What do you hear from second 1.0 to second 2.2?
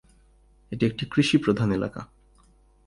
কৃষিপ্রধান এলাকা।